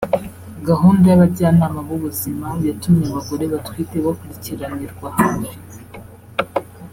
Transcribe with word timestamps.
Gahunda 0.67 1.03
y’abajyanama 1.07 1.79
b’ubuzima 1.87 2.47
yatumye 2.67 3.03
abagore 3.09 3.43
batwite 3.53 3.95
bakurikiranirwa 4.05 5.07
hafi 5.17 5.55